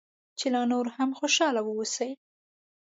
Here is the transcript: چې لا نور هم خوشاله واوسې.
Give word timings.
چې 0.39 0.47
لا 0.53 0.61
نور 0.71 0.85
هم 0.97 1.09
خوشاله 1.19 1.61
واوسې. 1.63 2.09